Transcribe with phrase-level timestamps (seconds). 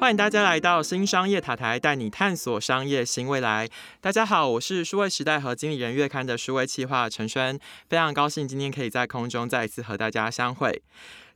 [0.00, 3.68] 欢迎大家来到新商业塔台，带你探索商业新未来。
[4.00, 10.82] 大家好，我是数位时代和经理人月刊的数位企划陈轩，非常高兴今天可以在空中再一次和大家相会。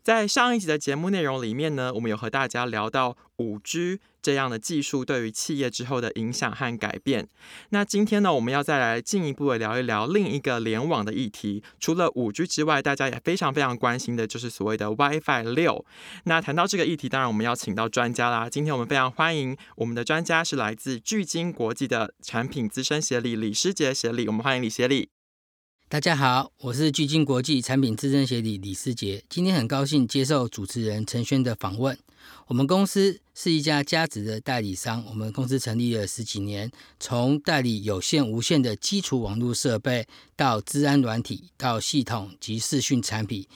[0.04, 7.26] 在上一集的节目内容里面呢，我们有和大家聊到五 G 这样的技术对于企业之后的影响和改变。
[7.70, 11.62] 那今天呢，我们要再来进一步的聊一聊另一个联网的议题。
[11.80, 15.82] 除了五 G 之外，大家也非常非常关心的就是所谓的 WiFi 六。
[16.24, 18.50] 那谈到这个议题，当然我们要请到专家啦。
[18.50, 25.08] 今天我们非常欢迎我们的专家是来自巨晶国际的产品资深协理李师杰协理，我们欢迎李协理。
[25.94, 29.22] 大家好，我是巨晶国际产品资深协理李思杰。
[29.28, 31.96] 今天很高兴接受主持人陈轩的访问。
[32.48, 43.46] 我们公司是一家价值的代理商，我们公司成立了十几年，从代理有线、无线的基础网络设备，到治安软体，到系统及视讯产品。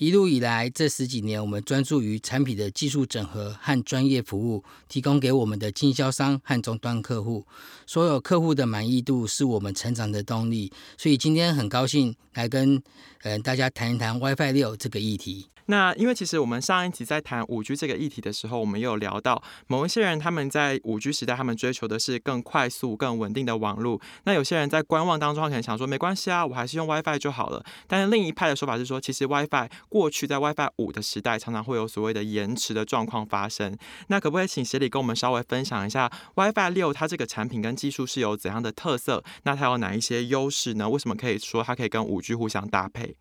[0.00, 7.46] 一路以来，这十几年，我们专注于产品的技术整合和专业服务，提供给我们的经销商和终端客户。
[7.86, 10.72] 所有客户的满意度是我们成长的动力。
[10.96, 12.82] 所以今天很高兴来跟
[13.24, 15.48] 呃大家谈一谈 WiFi 六这个议题。
[15.70, 24.00] 那因为其实我们上一集在谈五 G 这个议题的时候，我们也有聊到某一些人他们在五 G 时代，他们追求的是更快速、更稳定的网络。
[24.24, 27.64] 那有些人在观望当中，可能想说没关系啊，我还是用 WiFi 就好了。
[27.86, 33.78] 但是另一派的说法是说，其实 WiFi 过去在 WiFi 五的时代，常常会有所谓的延迟的状况发生。
[34.08, 39.22] 那可不可以请协理跟我们稍微分享一下 WiFi 六它这个产品跟技术是有怎样的特色？
[39.44, 40.90] 那它有哪一些优势呢？
[40.90, 43.14] 为什么可以说它可以跟五 G 互相搭配？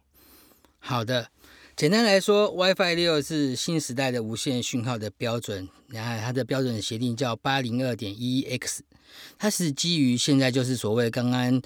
[0.80, 1.30] 好的。
[1.80, 8.84] 简单来说，WiFi 六是新时代的无线讯号的标准，然后它的标准协定叫八零二点一 X，
[9.38, 11.62] 它是基于现在就是所谓刚刚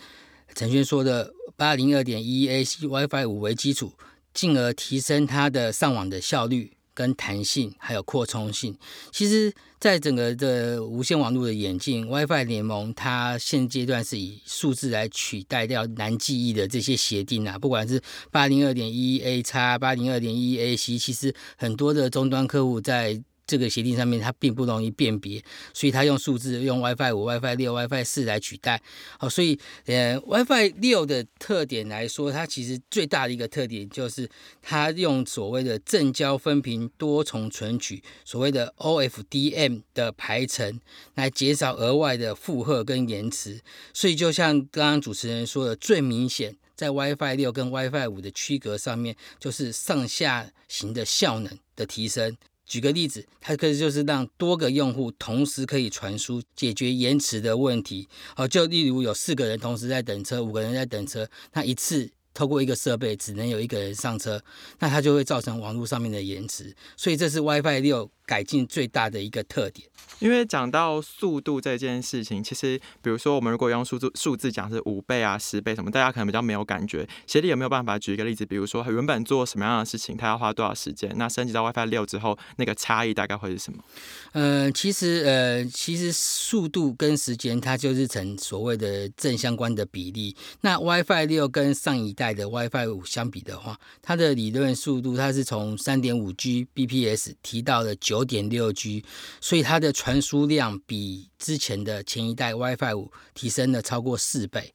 [0.54, 3.94] 陈轩说的八零二点一 AC WiFi 五为基础，
[4.36, 6.74] 进而提升它的上网的效率。
[6.94, 8.78] 跟弹性还有扩充性，
[9.12, 18.02] 其实，在整个的无线网络的演进，WiFi 联盟它现阶段是以数字来取代掉难记忆的这些协定啊，不管是
[18.32, 23.22] 八零二点一 A 叉、八零二点一 AC，其实很多的终端客户在。
[23.46, 25.44] 这个协定上面它并不容易辨别，
[25.74, 28.82] 所以它用数字用 WiFi 五、WiFi 六、WiFi 四来取代。
[29.20, 34.30] 好，所以呃 WiFi 六的特点来说，它其实最大的一个特点就是
[34.62, 40.80] 它用所谓的正交分频多重存取，所谓的 OFDM 的排程，
[41.16, 43.60] 来减少额外的负荷跟延迟。
[43.94, 52.38] 所以就像刚刚主持人说的，最明显在 WiFi 六跟 WiFi 五的区隔上面，就是上下行的效能的提升。
[52.74, 58.08] 举个例子，它可以就是让多个用户同时可以传输，解决延迟的问题。
[58.36, 64.42] 哦，就例如有四个人同时在等车，五个人在等车，那一次透过一个设备只能有一个人上车，
[64.80, 66.76] 那它就会造成网络上面的延迟。
[66.98, 68.10] 所以这是 WiFi 六。
[68.26, 69.88] 改进最大的一个特点，
[70.20, 77.06] 因为讲到速度这件事情，其实比如说我们如果用数字数字讲是五倍啊、十倍什么，大家可能比较没有感觉。
[77.28, 78.46] 协力有没有办法举一个例子？
[78.46, 81.14] 比如说原本做什么样的事情，它要花多少时间？
[81.18, 83.84] 那升级到 WiFi 六之后，那个差异大概会是什么？
[84.32, 90.34] 呃，其实呃，其实速度跟时间它就是成所谓的正相关的比例。
[90.62, 98.13] 那 WiFi 六跟上一代的 WiFi 五相比的话，它的理论速度它是从三点五 Gbps 提到了九。
[98.14, 99.04] 九点六 G，
[99.42, 104.72] 所以它的传输量比之前的前一代 WiFi 五提升了超过四倍。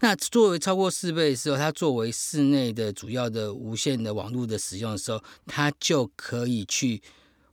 [0.00, 7.00] 那作为超过四倍的时候，它作为室内的主要的无线的网络的使用的时候，它就可以去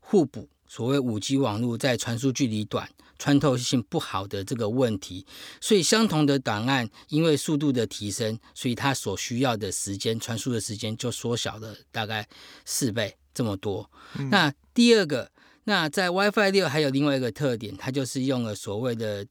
[0.02, 5.26] 互补所谓五 G 网络在传输距离短、穿透性不好的这个问题。
[5.62, 12.28] 所以相同的档案，因为速度的提升，所以它所需要的时间传输的时间就缩小了大概
[12.66, 13.16] 四倍。
[13.34, 13.90] 这么多，
[14.32, 15.32] 那第二个，
[15.64, 19.26] 那在 WiFi 六还有另外一个特点，它就是用了所谓的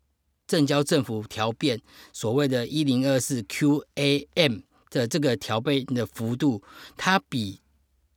[0.47, 1.81] 正交振幅调变，
[2.13, 6.63] 所谓的一零二四 QAM 的这个调倍的幅度，
[6.97, 7.61] 它比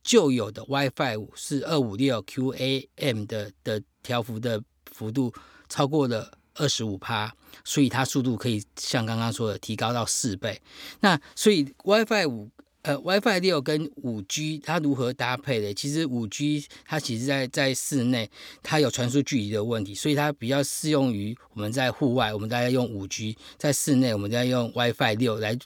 [0.02, 5.34] 旧有的 WiFi 五是二五六 QAM 的的调幅的幅度
[5.68, 7.32] 超过了二十五帕，
[7.64, 10.62] 所以它速度可以像刚刚说的提高到四倍。
[11.00, 12.50] 那所以 WiFi 五。
[12.82, 15.72] 呃，WiFi 六跟五 G 它如何搭配的？
[15.72, 18.28] 其实五 G 它其实在在室内
[18.60, 25.56] 它有传输距离的问题，所以它比较适用于我们在户外，我们大家用五 G；在室内，我们在用 WiFi 六来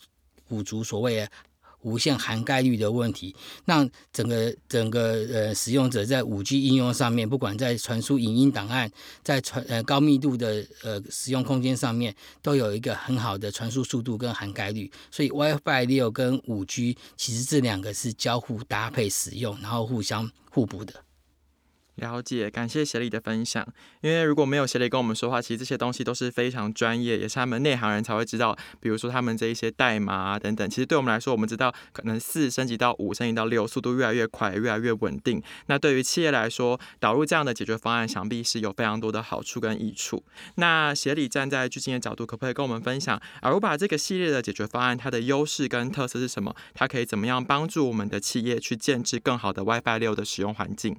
[0.46, 1.30] 补足所谓的。
[1.86, 3.32] 无线涵盖率的问题，
[3.64, 8.90] 让整个整个呃使用者在五 G 应用上面，不管在传输影音档案，
[9.22, 12.12] 在传呃高密度的呃使用空间上面，
[12.42, 14.90] 都有一个很好的传输速度跟涵盖率。
[15.12, 21.05] 所以 WiFi 六跟五 G 其实这两个是交互搭配使用，然后互相互补的。
[21.96, 23.66] 了解，感谢协理的分享。
[24.00, 28.56] 因为如果没有协理跟我们说话，其实这些东西都是非常专业，也是他们内行人才会知道。
[28.80, 35.42] 比如说他们这一些代码啊等等，其实对我们来说，我们知道可能四升级到五，升级到六，速度越来越快，越来越稳定。
[35.66, 40.22] 那对于企业来说，导入这样的解决方案，想必是有非常多的好处跟益处。
[40.56, 46.54] 那协理站在巨金的角度，可不可以跟我们分享，而我把这个系列的解决方案，它的优势跟特色是什么？
[46.74, 50.96] 它可以怎么样帮助我们的企业去建制更好的 WiFi 六的使用环境？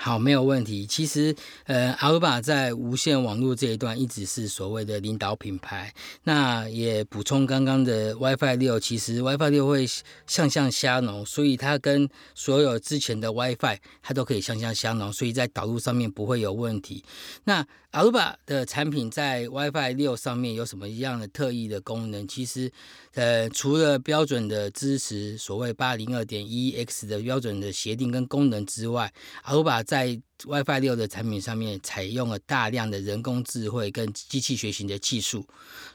[0.00, 0.86] 好，没有问题。
[0.86, 1.34] 其实，
[1.64, 5.92] 呃，阿鲁巴在无线网络这一段一直是所谓的领导品牌。
[6.22, 9.84] 那也补充刚刚的 WiFi 六，其实 WiFi 六会
[10.28, 17.04] 向向相容，所以它跟所有之前的 WiFi 它都可以向向相容，所以在导入上面不会有问题。
[17.42, 17.66] 那
[17.98, 22.28] 阿鲁巴的产品在 WiFi 六上面有什么一样的特异的功能？
[22.28, 22.70] 其实，
[23.14, 29.12] 呃，除了标准的支持所谓八零二点一 X 的标准的协定跟功能之外，
[29.42, 35.46] 阿鲁巴在 WiFi 六的产品上面采用了大量的人工智慧跟机器学习的技术，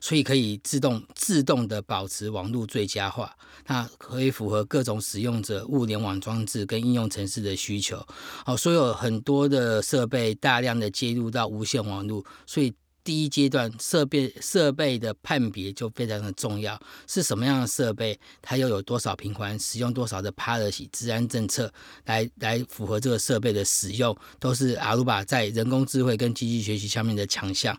[0.01, 3.35] 所以可以自动自动的保持网络最佳化，
[3.67, 8.05] 那可以符合各种使用者物联网装置跟应用程式的需求。
[8.45, 12.73] 哦，所有很多的设备大量的接入到无线网络，所以。
[13.03, 21.71] 第一阶段设备设备的判别就非常的重要，是什么样的设备，它又有多少频宽，使用多少的 policy 治安政策，
[22.05, 27.77] 来来符合这个设备的使用，都是阿鲁巴在人工智慧跟机器学习上面的强项。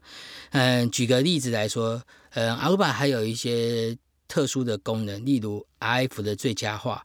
[0.51, 3.97] 嗯，举个例子来说，嗯，阿鲁巴还有一些
[4.29, 7.05] 特殊的功能，例如 RF 的最佳化。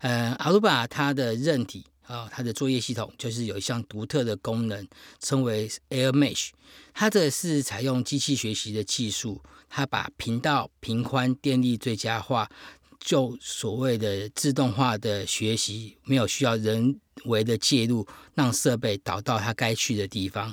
[0.00, 1.84] 嗯，阿鲁巴它的韧体。
[2.10, 4.84] 啊，它的作业系统就是有一项独特的功能，
[5.20, 6.48] 称为 Air Mesh。
[6.92, 12.50] 它这是采用机器学习的技术，它把频道频宽、电力最佳化，
[12.98, 18.04] 就所谓的自动化的学习，没有需要人为的介入，
[18.34, 20.52] 让设备导到它该去的地方。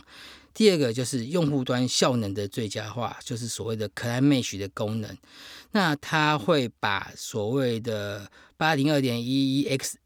[0.54, 5.18] 第二个就是用户端效能的最佳化，就是所谓的 Client Mesh 的功能。
[5.71, 9.98] 那它会把所谓的八零二点一一 X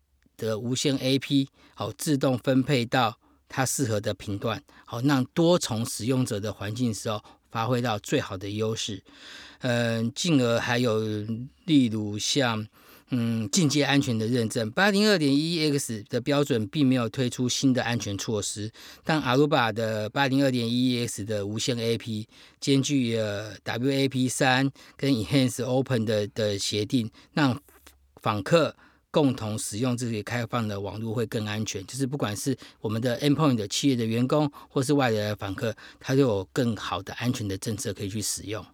[0.42, 3.16] 的无线 AP 好自动分配到
[3.48, 9.04] 它适合的频段，好让多重使用者的环境时候发挥到最好的优势。
[9.60, 11.00] 嗯，进而还有
[11.66, 12.68] 例如像
[13.10, 18.72] 嗯进阶安全的认证，八零二点一 X 的标准并没有推出新的安全措施，
[19.04, 22.26] 但阿鲁巴的八零二点一 X 的无线 AP
[22.60, 27.62] 兼具了 WAP 三跟 Enhance Open 的的协定，让
[28.22, 28.76] 访客。
[29.12, 38.66] 共同使用这些开放的网络会更安全，就是不管是我们的 Endpoint 企业的员工，或是外来的访客，他都有更好的安全的政策可以去使用。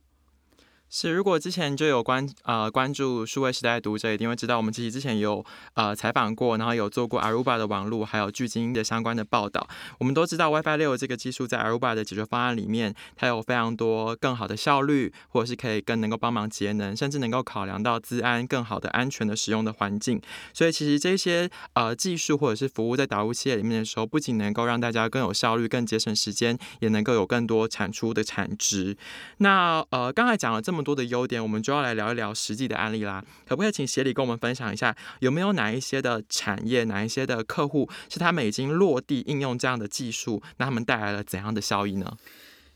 [0.90, 9.68] 是，如果之前就有关呃关注数位时代读者，一定会知道我们其实之前有呃采访过，然后有做过 Aruba 的网络还有巨鲸的相关的报道。
[10.00, 20.22] 我们都知道 WiFi 六这个技术在 Aruba 的解决方案里面，它有非常多更好的效率，或者是可以更能够帮忙节能，甚至能够考量到资安更好的安全的使用的环境。
[20.54, 28.96] 所以其实这些呃技术或者是服务在导入企业里面的时候，不仅能够让大家更有效率、更节省时间，也能够有更多产出的产值。
[29.40, 30.77] 那呃刚才讲了这么。
[30.78, 33.26] 这么多的优点，我们就要来聊一聊实际的案例啦。
[33.48, 42.16] 可不可以请协理跟我们分享一下，有没有哪一些的产业、哪一些的客户是他们已经落地应用这样的技术，那他们带来了怎样的效益呢？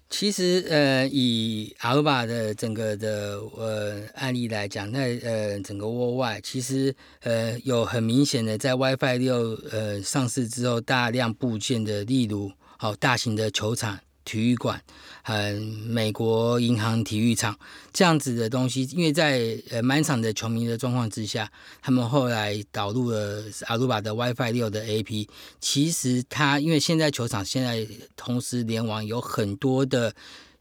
[0.09, 13.99] 其实，呃，以阿尔巴的整个的呃案例来讲，那呃整个窝外，其实呃有很明显的在 WiFi 六呃上市之后大量部件的，例如好大型的球场。
[14.23, 14.81] 体育馆，
[15.23, 15.53] 呃，
[15.85, 17.57] 美国银行体育场
[17.91, 21.51] 这样子的东西，因为在呃满场的球迷的状况之下，
[21.81, 25.27] 他们后来导入了阿鲁巴的 WiFi 六的 AP。
[25.59, 30.13] 其实它因为现在球场现在同时联网有很多的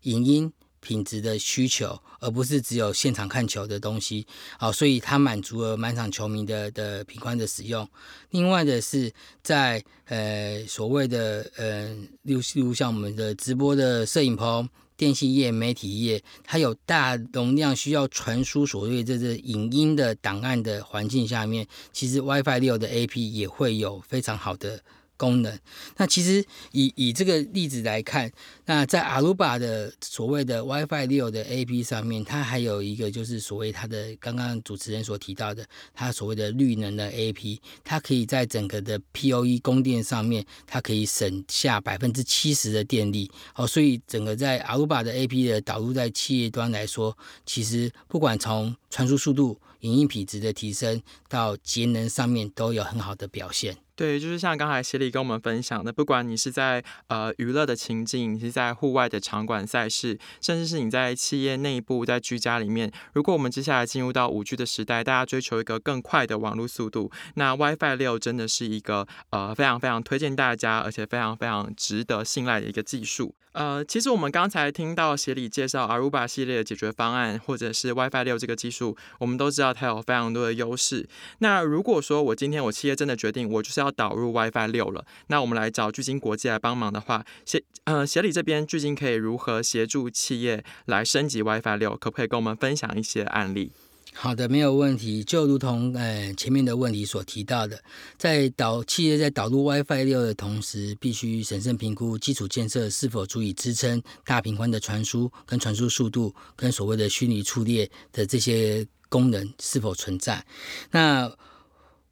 [0.02, 0.52] 影音。
[0.80, 4.26] 品质的需求，而不是只有现场看球的东西，
[4.58, 7.88] 好，所以它满足了满场球迷的的频宽的使用。
[8.30, 24.82] 另外的是，在呃所谓的呃，例如像我们的直播的摄影棚、电信业、媒体业，它有大容量需要传输所谓这个影音的档案的环境下面，其实 WiFi 六的 AP 也会有非常好的。
[25.20, 25.58] 功能，
[25.98, 28.32] 那其实以以这个例子来看，
[28.64, 35.62] 那在阿鲁巴的所谓的 WiFi 六的 AP 上面，它还有一个就是所谓它的刚刚主持人所提到的，
[35.92, 43.30] 它所谓的绿能的 AP，它可以在整个的 POE 供电上面，它可以省下百分之七十的电力。
[43.54, 53.76] 哦，所以整个在阿鲁巴的 AP 的导入在企业端来说，其实不管从传输速度、影音品质的提升到节能上面，都有很好的表现。
[54.00, 73.34] 对，就是像刚才协理跟我们分享的，不管你是在呃娱乐的情境，你是在户外的场馆赛事，甚至是你在企业内部、在居家里面，如果我们接下来进入到五 G 的时代，大家追求一个更快的网络速度，那 WiFi 六真的是一个呃非常非常推荐大家，而且非常非常值得信赖的一个技术。
[73.52, 81.08] 呃，其实我们刚才听到协理介绍 Aruba 系列的解决方案，或者是 WiFi 六这个技术，我们都知道它有非常多的优势。
[81.40, 91.96] 那如果说我今天我企业真的决定我就是要导入 WiFi 六了，那我们来找巨晶国际来帮忙的话，协呃协理这边巨晶可以如何协助企业来升级 WiFi 六？
[91.96, 93.72] 可不可以跟我们分享一些案例？
[94.12, 95.22] 好的，没有问题。
[95.22, 97.80] 就如同呃前面的问题所提到的，
[98.18, 110.44] 在导企业在导入 WiFi 六的同时，必须审慎评估基础建设是否足以支撑大频宽的传输、跟传输速度、跟所谓的虚拟处列的这些功能是否存在。
[110.90, 111.30] 那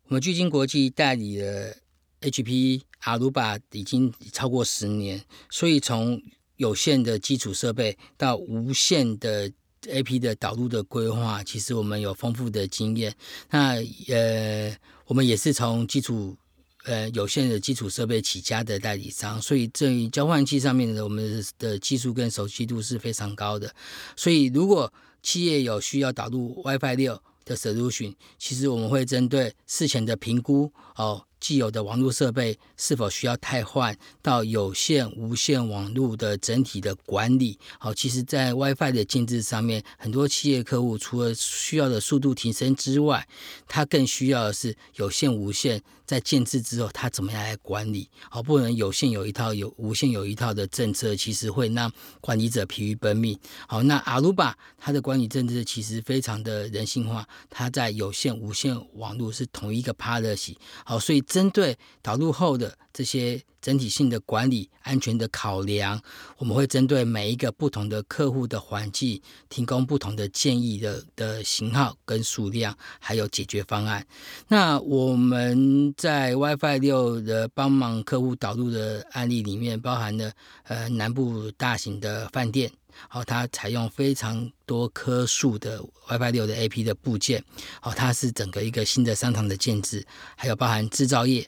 [0.08, 1.76] 我们巨晶国际代理的
[2.22, 6.20] HP 阿鲁巴已经超过十年，所以从
[6.56, 9.52] 有限的基础设备到无限的。
[9.88, 13.14] A P 的导入的规划，其实我们有丰富的经验。
[13.48, 13.76] 那
[14.08, 16.36] 呃，我们也是从基础
[16.84, 23.72] 呃有限的基础设备起家的代理商，所以这交换器上面的我们的技术跟熟悉度是非常高的。
[24.16, 31.24] 所以如果企业有需要导入 WiFi 六的 solution，其实我们会针对事前的评估哦。
[31.40, 43.26] 既有的网络设备是否需要汰换，到有线、无线网络的整体的管理，好，其实，在 WiFi 的建制上面，很多企业客户除了需要的速度提升之外，
[43.66, 48.08] 他更需要的是有线、无线在建制之后，他怎么样来管理？
[48.28, 53.38] 好，不能有线有一套，有无线有一套的政策，其实会让管理者疲于奔命。
[53.68, 60.56] 好，那阿鲁巴它的管理政策其实非常的人性化，它在有线、无线网络是同一个 policy。
[60.84, 61.22] 好，所以。
[61.28, 66.00] 针对导入后的这些整体性的管理、安全的考量，
[66.38, 74.04] 我们会针对每一个不同的客户的环境，提供不同的建议的的型号跟数量，还有解决方案。
[74.48, 80.32] 那我们在 WiFi 六的帮忙客户导入的案例里面，包含了
[80.64, 82.72] 呃南部大型的饭店。
[83.08, 87.44] 好，它采用非常多棵树的 WiFi 六的 AP 的部件。
[87.80, 90.04] 好，它是整个一个新的商场的建制，
[90.36, 91.46] 还有包含制造业、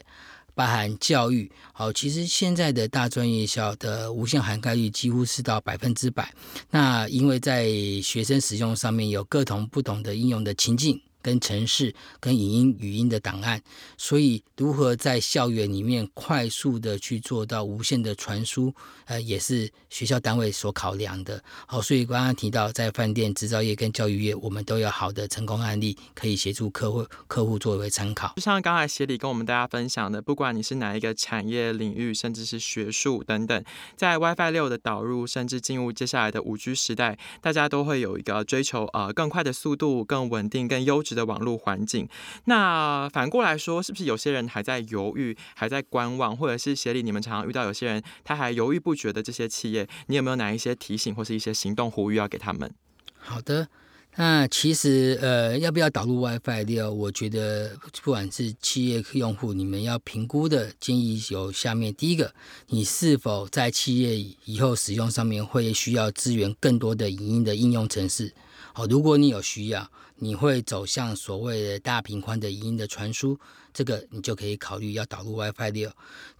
[0.55, 1.51] 包含教育。
[1.73, 6.33] 好，其实现在的大专院校的无线涵盖率几乎是到百分之百。
[6.69, 7.69] 那因为在
[8.01, 11.01] 学生使用上面有各同不同的应用的情境。
[11.21, 13.61] 跟城市、跟影音、语音的档案，
[13.97, 18.73] 所以如何在校园里面快速的去做到无线的传输，
[19.05, 21.43] 呃，也是学校单位所考量的。
[21.65, 28.33] 好，所以刚刚提到在饭店、制造业跟教育业，我们都有好的成功案例可以协助客户客户作为参考。
[28.35, 33.63] 就像刚才协理跟我们大家分享的，不管你是哪一个产业领域，甚至是学术等等，
[33.95, 41.10] 在 WiFi 六的导入，甚至进入接下来的五 G 时代，大家都会有一个追求，呃，更快的速度、更稳定、更优质。
[41.13, 42.07] 的网络环境，
[42.45, 52.71] 那反过来说，是不是有些人还在犹豫，还在观望，或者是协理你们常常遇到有些人他还犹豫不决的这些企业，你有没有哪一些提醒或是一些行动呼吁要给他们？
[53.17, 53.67] 好的，
[54.15, 56.91] 那其实呃，要不要导入 WiFi 六？
[56.91, 62.33] 我觉得不管是企业用户，你们要评估的建议有下面第一个：
[62.67, 68.33] 你是否在企业以后使用上面会需要支援更多的影音的应用程式？
[68.73, 69.89] 好，如果你有需要。
[70.23, 73.39] 你会走向所谓的大频宽的语音的传输，
[73.73, 75.91] 这个你就可以考虑要导入 WiFi 六。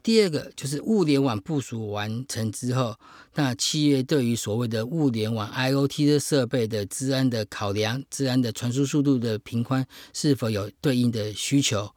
[0.03, 2.95] 第二个就是物联网部署完成之后，
[3.33, 9.83] 那企业对于所谓的物联网 IOT 的设备的治安的考量、治安的传输速度的频宽
[10.13, 11.91] 是否有对应的需求？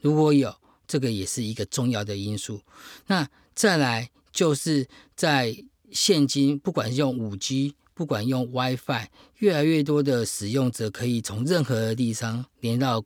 [0.00, 0.52] 如果有，
[0.88, 2.60] 这个也是一个重要的因素。
[3.06, 5.56] 那再来就是在
[5.92, 7.76] 现今，不管是用五 G。
[7.98, 13.04] 不管用 WiFi，越来越多的使用者可以从任何地方连到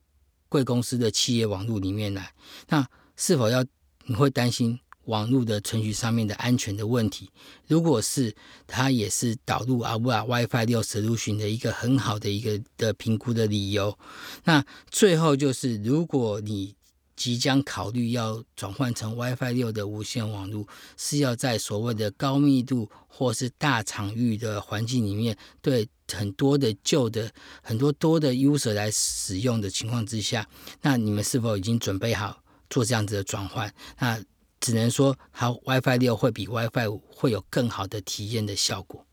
[0.50, 2.34] 贵公司的企业网络里面来。
[2.68, 3.64] 那是否要
[4.04, 7.30] 你会担心网络的程序上面的安全的问题？
[7.66, 13.98] 如果是，它也是导入阿布拉 WiFi 六 solution 的一个很好的一个的评估的理由。
[14.44, 16.76] 那最后就是，如果你
[17.14, 20.66] 即将考虑要转换成 WiFi 六的无线网络，
[20.96, 27.30] 是要在所谓的高密度或是大场域的环境里面，对很多的旧的
[27.62, 30.48] 很多多的 user 来使用的情况之下，
[30.80, 33.72] 那你们是否已经准备好做这样子的转换？
[33.98, 34.22] 那
[34.60, 39.04] 只能说，好 WiFi 六会比 WiFi 五会有更好的体验的效果。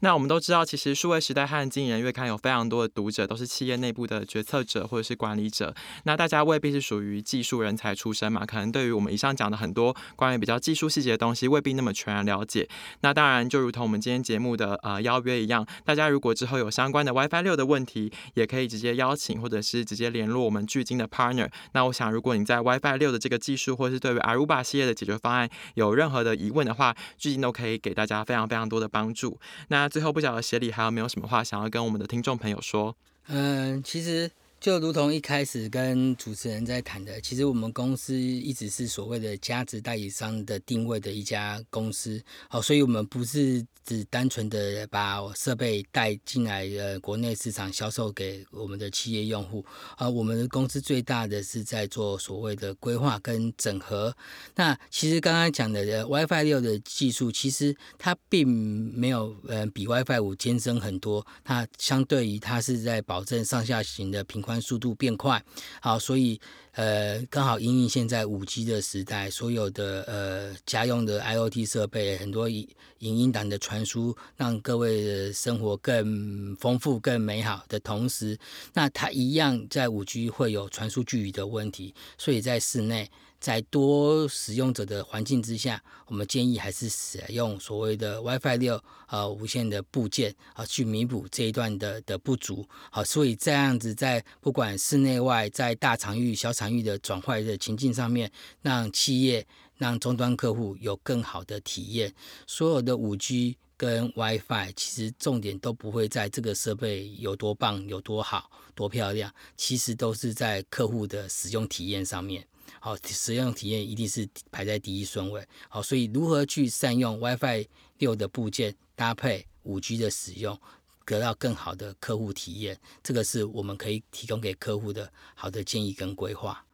[0.00, 5.74] 那我们都知道，其实数位时代和经理人月刊有非常多的读者，都是企业内部的决策者或者是管理者。
[6.04, 12.66] 那大家未必是属于技术人才出身嘛，可能对于我们以上讲的很多关于比较技术细节的东西，未必那么全然了解。
[13.02, 21.50] 那当然，就如同我们今天节目的呃邀约一样，大家如果之后有相关的 WiFi 六的问题，也可以直接邀请或者是直接联络我们巨金的 partner。
[21.72, 29.38] 那我想，如果你在 WiFi 六的这个技术，或者是对于 Aruba 系列的解决方案有任何的疑问的话，巨金都可以给大家非常非常多的帮助。
[29.68, 32.96] 那最后不晓得协理还有没有什么话想要跟我们的听众朋友说？
[33.26, 34.30] 嗯，其实。
[34.60, 49.64] 就如同一开始跟主持人在谈的，其实我们公司一直是所谓的价值代理商的定位的一家公司，好，所以我们不是只单纯的把设备带进来，呃，国内市场销售给我们的企业用户，
[49.96, 54.14] 啊，我们的公司最大的是在做所谓的规划跟整合。
[54.56, 65.44] 那其实刚刚讲的 WiFi 六的技术，其实它并没有呃比 WiFi 五艰深很多，它相对于它是在保证上下行的平速度变快，
[65.82, 66.40] 好，所以
[66.72, 72.66] 呃，刚好因应现在五 G 的时代，所有的呃家用的 IOT 设备，很多影
[73.00, 78.38] 音档的传输，让各位的生活更丰富、更美好的同时，
[78.72, 83.10] 那它一样在五 G 会有传输距离的问题，所以在室内。
[83.40, 92.68] 在多使用者的环境之下，我们建议还是使用所谓的 WiFi 六呃无线的部件啊，去弥补这一段的的不足。
[92.90, 98.30] 好，所以这样子在不管室内外，在大场域、小场域的转换的情境上面，
[98.60, 99.46] 让企业、
[99.78, 102.14] 让终端客户有更好的体验。
[102.46, 112.46] 所有的五 G 跟 WiFi 其实重点都不会在这个设备有多棒、有多好、多漂亮，其实都是在客户的使用体验上面。
[112.78, 115.44] 好，使用体验一定是排在第一顺位。
[115.68, 117.66] 好，所以如何去善用 WiFi
[117.98, 120.58] 六的部件搭配五 G 的使用，
[121.04, 126.64] 得到更好的客户体验，这个是我们可以提供给客户的好的建议跟规划。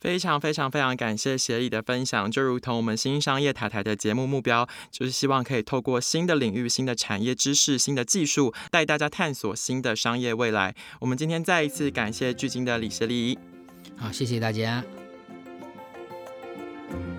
[0.00, 10.76] 非常非常非常感谢协议的分享，就如同我们新商业台台的节目目标，就是希望可以透过新的领域、新的产业知识、新的技术，带大家探索新的商业未来。
[11.00, 13.36] 我们今天再一次感谢巨金的李协理。
[13.96, 14.84] 好，谢谢大家。
[16.90, 17.17] Bye.